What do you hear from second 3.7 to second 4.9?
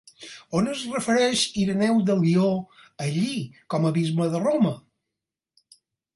com a bisbe de Roma?